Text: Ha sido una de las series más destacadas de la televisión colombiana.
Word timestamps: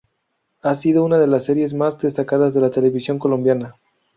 Ha 0.63 0.73
sido 0.73 1.05
una 1.05 1.19
de 1.19 1.27
las 1.27 1.45
series 1.45 1.75
más 1.75 1.99
destacadas 1.99 2.55
de 2.55 2.61
la 2.61 2.71
televisión 2.71 3.19
colombiana. 3.19 3.75